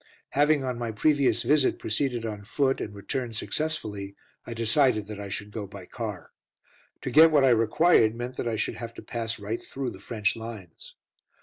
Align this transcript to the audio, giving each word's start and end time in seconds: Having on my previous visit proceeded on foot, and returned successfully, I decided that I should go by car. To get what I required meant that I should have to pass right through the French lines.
Having 0.31 0.63
on 0.63 0.79
my 0.79 0.91
previous 0.91 1.43
visit 1.43 1.77
proceeded 1.77 2.25
on 2.25 2.43
foot, 2.43 2.81
and 2.81 2.91
returned 2.95 3.35
successfully, 3.35 4.15
I 4.47 4.55
decided 4.55 5.05
that 5.05 5.19
I 5.19 5.29
should 5.29 5.51
go 5.51 5.67
by 5.67 5.85
car. 5.85 6.31
To 7.03 7.11
get 7.11 7.29
what 7.29 7.45
I 7.45 7.49
required 7.49 8.15
meant 8.15 8.35
that 8.37 8.47
I 8.47 8.55
should 8.55 8.77
have 8.77 8.95
to 8.95 9.03
pass 9.03 9.37
right 9.37 9.61
through 9.61 9.91
the 9.91 9.99
French 9.99 10.35
lines. 10.35 10.95